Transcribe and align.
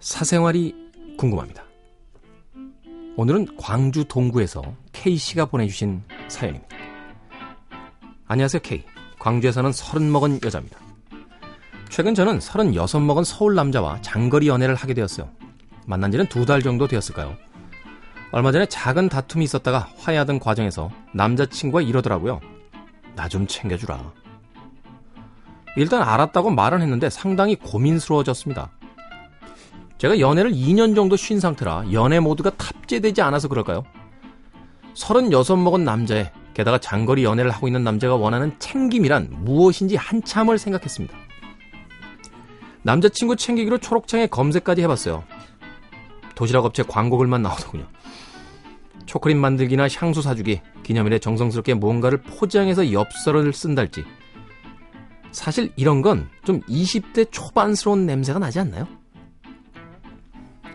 사생활이 0.00 0.74
궁금합니다. 1.18 1.64
오늘은 3.18 3.58
광주 3.58 4.06
동구에서 4.06 4.62
K씨가 4.94 5.44
보내주신 5.44 6.02
사연입니다. 6.28 6.74
안녕하세요, 8.26 8.62
K. 8.62 8.86
광주에 9.18 9.52
사는 9.52 9.70
서른 9.70 10.10
먹은 10.10 10.40
여자입니다. 10.42 10.78
최근 11.90 12.14
저는 12.14 12.40
서른 12.40 12.74
여섯 12.74 13.00
먹은 13.00 13.22
서울 13.22 13.54
남자와 13.54 14.00
장거리 14.00 14.48
연애를 14.48 14.74
하게 14.76 14.94
되었어요. 14.94 15.28
만난 15.86 16.10
지는 16.10 16.26
두 16.26 16.46
달 16.46 16.62
정도 16.62 16.88
되었을까요? 16.88 17.36
얼마 18.32 18.50
전에 18.50 18.64
작은 18.64 19.10
다툼이 19.10 19.44
있었다가 19.44 19.90
화해하던 19.98 20.38
과정에서 20.40 20.90
남자친구가 21.12 21.82
이러더라고요. 21.82 22.40
나 23.14 23.28
좀 23.28 23.46
챙겨주라. 23.46 24.10
일단 25.76 26.02
알았다고 26.02 26.48
말은 26.50 26.80
했는데 26.80 27.10
상당히 27.10 27.56
고민스러워졌습니다. 27.56 28.70
제가 30.04 30.20
연애를 30.20 30.52
2년 30.52 30.94
정도 30.94 31.16
쉰 31.16 31.40
상태라 31.40 31.86
연애 31.92 32.20
모드가 32.20 32.50
탑재되지 32.50 33.22
않아서 33.22 33.48
그럴까요? 33.48 33.84
36 34.92 35.58
먹은 35.60 35.82
남자에 35.82 36.30
게다가 36.52 36.76
장거리 36.76 37.24
연애를 37.24 37.50
하고 37.50 37.68
있는 37.68 37.84
남자가 37.84 38.14
원하는 38.14 38.54
챙김이란 38.58 39.30
무엇인지 39.30 39.96
한참을 39.96 40.58
생각했습니다. 40.58 41.16
남자친구 42.82 43.36
챙기기로 43.36 43.78
초록창에 43.78 44.26
검색까지 44.26 44.82
해봤어요. 44.82 45.24
도시락 46.34 46.66
업체 46.66 46.82
광고글만 46.82 47.40
나오더군요. 47.40 47.86
초콜릿 49.06 49.38
만들기나 49.38 49.88
향수 49.88 50.20
사주기, 50.20 50.60
기념일에 50.82 51.18
정성스럽게 51.18 51.72
뭔가를 51.72 52.20
포장해서 52.20 52.92
엽서를 52.92 53.54
쓴달지. 53.54 54.04
사실 55.32 55.72
이런 55.76 56.02
건 56.02 56.28
좀 56.44 56.60
20대 56.68 57.28
초반스러운 57.30 58.04
냄새가 58.04 58.38
나지 58.38 58.60
않나요? 58.60 58.86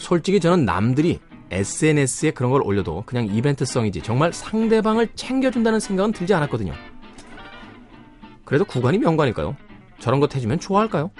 솔직히 0.00 0.40
저는 0.40 0.64
남들이 0.64 1.20
SNS에 1.50 2.30
그런 2.30 2.50
걸 2.50 2.62
올려도 2.62 3.04
그냥 3.06 3.26
이벤트성이지 3.26 4.02
정말 4.02 4.32
상대방을 4.32 5.08
챙겨준다는 5.14 5.78
생각은 5.78 6.12
들지 6.12 6.32
않았거든요. 6.32 6.72
그래도 8.44 8.64
구간이 8.64 8.98
명관일까요? 8.98 9.56
저런 9.98 10.18
것 10.18 10.34
해주면 10.34 10.58
좋아할까요? 10.58 11.10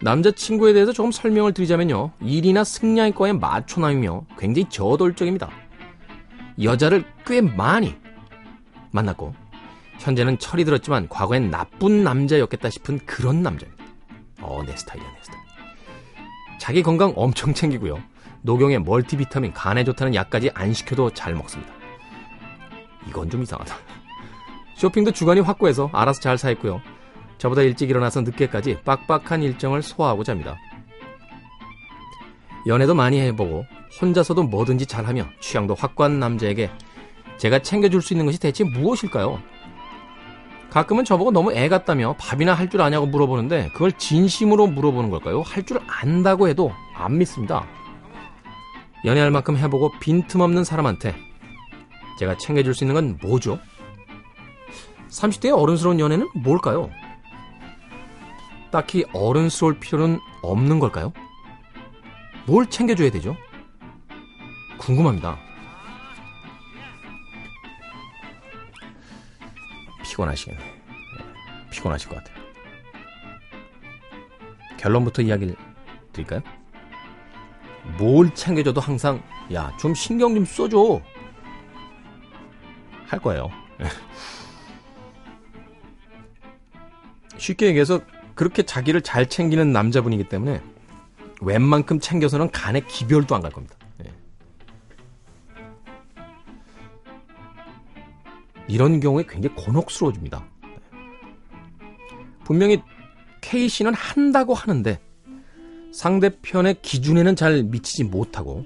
남자친구에 0.00 0.72
대해서 0.72 0.92
조금 0.92 1.10
설명을 1.10 1.52
드리자면요. 1.54 2.12
일이나 2.20 2.62
승량과의 2.62 3.36
마초남이며 3.38 4.26
굉장히 4.38 4.68
저돌적입니다. 4.70 5.50
여자를 6.62 7.04
꽤 7.26 7.40
많이 7.40 7.96
만났고 8.92 9.34
현재는 9.98 10.38
철이 10.38 10.64
들었지만 10.64 11.08
과거엔 11.08 11.50
나쁜 11.50 12.04
남자였겠다 12.04 12.70
싶은 12.70 13.00
그런 13.06 13.42
남자입니다. 13.42 13.84
어, 14.40 14.62
내 14.64 14.76
스타일이야, 14.76 15.10
내 15.10 15.18
스타일. 15.20 15.47
자기 16.58 16.82
건강 16.82 17.12
엄청 17.16 17.54
챙기고요. 17.54 18.02
녹용에 18.42 18.78
멀티비타민, 18.78 19.52
간에 19.52 19.84
좋다는 19.84 20.14
약까지 20.14 20.50
안 20.54 20.72
시켜도 20.72 21.10
잘 21.14 21.34
먹습니다. 21.34 21.72
이건 23.08 23.30
좀 23.30 23.42
이상하다. 23.42 23.74
쇼핑도 24.76 25.12
주간이 25.12 25.40
확고해서 25.40 25.90
알아서 25.92 26.20
잘 26.20 26.38
사했고요. 26.38 26.80
저보다 27.38 27.62
일찍 27.62 27.90
일어나서 27.90 28.20
늦게까지 28.22 28.82
빡빡한 28.84 29.42
일정을 29.42 29.82
소화하고자 29.82 30.32
합니다. 30.32 30.56
연애도 32.66 32.94
많이 32.94 33.20
해보고 33.20 33.64
혼자서도 34.00 34.44
뭐든지 34.44 34.86
잘하며 34.86 35.26
취향도 35.40 35.74
확고한 35.74 36.18
남자에게 36.18 36.70
제가 37.38 37.60
챙겨줄 37.60 38.02
수 38.02 38.12
있는 38.12 38.26
것이 38.26 38.38
대체 38.38 38.64
무엇일까요? 38.64 39.40
가끔은 40.70 41.04
저보고 41.04 41.30
너무 41.30 41.52
애 41.52 41.68
같다며 41.68 42.14
밥이나 42.18 42.52
할 42.54 42.68
줄 42.68 42.82
아냐고 42.82 43.06
물어보는데 43.06 43.70
그걸 43.72 43.92
진심으로 43.92 44.66
물어보는 44.66 45.10
걸까요? 45.10 45.40
할 45.42 45.64
줄 45.64 45.80
안다고 45.86 46.48
해도 46.48 46.72
안 46.94 47.16
믿습니다. 47.18 47.66
연애할 49.04 49.30
만큼 49.30 49.56
해보고 49.56 49.92
빈틈없는 50.00 50.64
사람한테 50.64 51.14
제가 52.18 52.36
챙겨줄 52.36 52.74
수 52.74 52.84
있는 52.84 52.94
건 52.94 53.18
뭐죠? 53.22 53.58
30대의 55.08 55.56
어른스러운 55.58 56.00
연애는 56.00 56.28
뭘까요? 56.34 56.90
딱히 58.70 59.04
어른스러울 59.14 59.78
필요는 59.80 60.18
없는 60.42 60.78
걸까요? 60.80 61.12
뭘 62.46 62.66
챙겨줘야 62.68 63.10
되죠? 63.10 63.36
궁금합니다. 64.78 65.38
피곤하시겠네. 70.18 70.60
피곤하실 71.70 72.08
것 72.10 72.16
같아요. 72.16 72.36
결론부터 74.76 75.22
이야기를 75.22 75.54
드릴까요? 76.12 76.42
뭘 77.98 78.34
챙겨줘도 78.34 78.80
항상 78.80 79.22
야 79.52 79.72
좀 79.78 79.94
신경 79.94 80.34
좀 80.34 80.44
써줘 80.44 81.00
할 83.06 83.20
거예요. 83.20 83.48
쉽게 87.38 87.66
얘기해서 87.66 88.00
그렇게 88.34 88.64
자기를 88.64 89.02
잘 89.02 89.28
챙기는 89.28 89.72
남자분이기 89.72 90.28
때문에 90.28 90.60
웬만큼 91.40 92.00
챙겨서는 92.00 92.50
간에 92.50 92.80
기별도 92.80 93.36
안 93.36 93.42
갈 93.42 93.52
겁니다. 93.52 93.76
이런 98.68 99.00
경우에 99.00 99.24
굉장히 99.28 99.54
곤혹스러워집니다. 99.56 100.44
분명히 102.44 102.82
K씨는 103.40 103.94
한다고 103.94 104.54
하는데 104.54 105.00
상대편의 105.92 106.82
기준에는 106.82 107.34
잘 107.36 107.62
미치지 107.62 108.04
못하고 108.04 108.64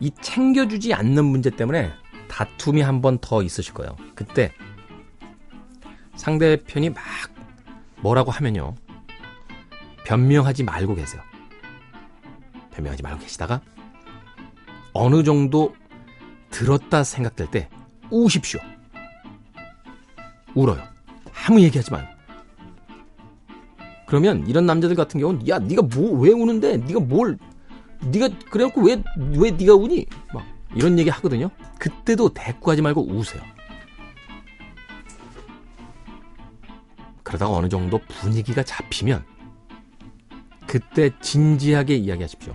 이 0.00 0.10
챙겨주지 0.20 0.94
않는 0.94 1.24
문제 1.24 1.50
때문에 1.50 1.92
다툼이 2.28 2.80
한 2.80 3.00
번 3.02 3.18
더 3.20 3.42
있으실 3.42 3.74
거예요. 3.74 3.96
그때 4.14 4.50
상대편이 6.16 6.90
막 6.90 7.02
뭐라고 8.00 8.30
하면요. 8.30 8.74
변명하지 10.06 10.64
말고 10.64 10.94
계세요. 10.94 11.22
변명하지 12.72 13.02
말고 13.02 13.20
계시다가 13.20 13.60
어느 14.92 15.22
정도 15.22 15.74
들었다 16.50 17.04
생각될 17.04 17.50
때 17.50 17.68
우십시오. 18.10 18.60
울어요. 20.54 20.82
아무 21.46 21.60
얘기하지 21.60 21.90
만 21.92 22.06
그러면 24.06 24.46
이런 24.48 24.66
남자들 24.66 24.96
같은 24.96 25.20
경우는 25.20 25.48
야 25.48 25.58
네가 25.58 25.82
뭐 25.82 26.18
왜 26.20 26.32
우는데 26.32 26.78
네가 26.78 27.00
뭘 27.00 27.38
네가 28.00 28.28
그래갖고 28.50 28.82
왜 28.82 29.02
왜 29.36 29.50
네가 29.52 29.74
우니 29.74 30.06
막 30.34 30.44
이런 30.74 30.98
얘기 30.98 31.08
하거든요. 31.10 31.50
그때도 31.78 32.34
대꾸하지 32.34 32.82
말고 32.82 33.06
우세요. 33.08 33.42
그러다가 37.22 37.52
어느 37.52 37.68
정도 37.68 37.98
분위기가 38.08 38.62
잡히면 38.64 39.24
그때 40.66 41.10
진지하게 41.20 41.96
이야기하십시오. 41.96 42.54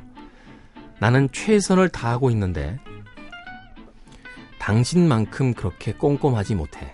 나는 0.99 1.29
최선을 1.31 1.89
다하고 1.89 2.29
있는데 2.31 2.79
당신만큼 4.59 5.53
그렇게 5.53 5.93
꼼꼼하지 5.93 6.55
못해. 6.55 6.93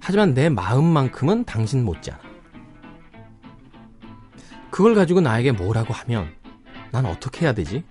하지만 0.00 0.34
내 0.34 0.48
마음만큼은 0.48 1.44
당신 1.44 1.84
못지않아. 1.84 2.20
그걸 4.70 4.94
가지고 4.94 5.20
나에게 5.20 5.52
뭐라고 5.52 5.92
하면 5.92 6.34
난 6.90 7.06
어떻게 7.06 7.44
해야 7.44 7.52
되지? 7.52 7.84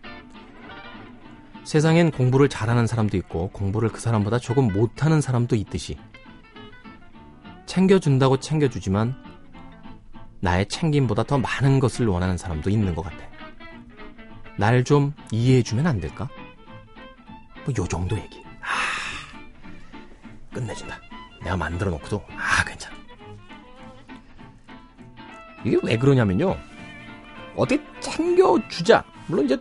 세상엔 1.63 2.11
공부를 2.11 2.49
잘하는 2.49 2.87
사람도 2.87 3.15
있고 3.17 3.49
공부를 3.49 3.89
그 3.89 4.01
사람보다 4.01 4.39
조금 4.39 4.73
못하는 4.73 5.21
사람도 5.21 5.55
있듯이 5.55 5.97
챙겨준다고 7.65 8.39
챙겨주지만 8.39 9.15
나의 10.41 10.67
챙김보다 10.67 11.23
더 11.23 11.37
많은 11.37 11.79
것을 11.79 12.07
원하는 12.07 12.37
사람도 12.37 12.69
있는 12.69 12.93
것 12.95 13.03
같아. 13.03 13.17
날 14.57 14.83
좀 14.83 15.13
이해해주면 15.31 15.87
안 15.87 15.99
될까? 15.99 16.27
뭐, 17.65 17.73
요 17.77 17.87
정도 17.87 18.17
얘기. 18.17 18.43
아, 18.61 20.53
끝내준다. 20.53 20.99
내가 21.43 21.55
만들어 21.57 21.89
놓고도, 21.91 22.23
아, 22.35 22.63
괜찮아. 22.65 22.95
이게 25.63 25.77
왜 25.83 25.97
그러냐면요. 25.97 26.57
어떻게 27.55 27.81
챙겨주자. 27.99 29.03
물론 29.27 29.45
이제 29.45 29.57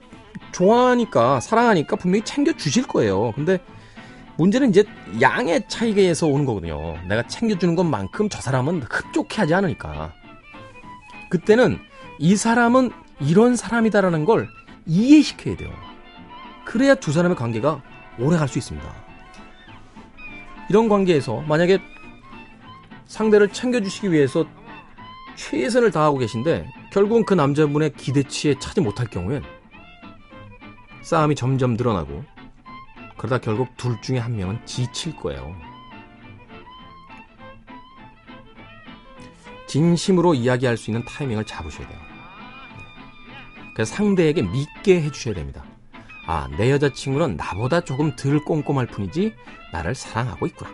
좋아하니까, 0.53 1.41
사랑하니까 1.41 1.97
분명히 1.97 2.25
챙겨주실 2.25 2.87
거예요. 2.87 3.33
근데 3.33 3.59
문제는 4.39 4.71
이제 4.71 4.85
양의 5.21 5.69
차이에서 5.69 6.27
오는 6.27 6.45
거거든요. 6.47 6.97
내가 7.07 7.27
챙겨주는 7.27 7.75
것만큼 7.75 8.29
저 8.31 8.41
사람은 8.41 8.83
흡족해 8.83 9.43
하지 9.43 9.55
않으니까. 9.55 10.15
그때는 11.31 11.79
이 12.19 12.37
사람은 12.37 12.91
이런 13.21 13.57
사람이다라는 13.57 14.27
걸 14.27 14.49
이해시켜야 14.87 15.57
돼요. 15.57 15.71
그래야 16.67 16.95
두 16.95 17.13
사람의 17.13 17.37
관계가 17.37 17.83
오래 18.19 18.37
갈 18.37 18.49
수 18.49 18.59
있습니다. 18.59 18.87
이런 20.69 20.89
관계에서 20.89 21.41
만약에 21.43 21.79
상대를 23.07 23.49
챙겨주시기 23.53 24.13
위해서 24.13 24.45
최선을 25.37 25.91
다하고 25.91 26.19
계신데 26.19 26.69
결국은 26.93 27.25
그 27.25 27.35
남자분의 27.35 27.95
기대치에 27.95 28.59
차지 28.59 28.81
못할 28.81 29.07
경우엔 29.07 29.43
싸움이 31.03 31.35
점점 31.35 31.75
늘어나고 31.75 32.25
그러다 33.17 33.39
결국 33.39 33.77
둘 33.77 34.01
중에 34.01 34.19
한 34.19 34.37
명은 34.37 34.65
지칠 34.65 35.17
거예요. 35.17 35.55
진심으로 39.71 40.35
이야기할 40.35 40.77
수 40.77 40.91
있는 40.91 41.05
타이밍을 41.05 41.45
잡으셔야 41.45 41.87
돼요. 41.87 41.99
그래서 43.73 43.95
상대에게 43.95 44.43
믿게 44.43 45.01
해주셔야 45.01 45.35
됩니다. 45.35 45.65
아, 46.27 46.49
내 46.59 46.73
여자친구는 46.73 47.37
나보다 47.37 47.81
조금 47.81 48.17
덜 48.17 48.45
꼼꼼할 48.45 48.89
뿐이지 48.89 49.33
나를 49.73 49.95
사랑하고 49.95 50.47
있구나. 50.47 50.73